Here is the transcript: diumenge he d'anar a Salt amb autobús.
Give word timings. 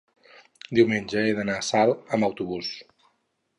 diumenge 0.77 1.23
he 1.27 1.35
d'anar 1.41 1.59
a 1.59 1.67
Salt 1.69 2.11
amb 2.19 2.29
autobús. 2.31 2.75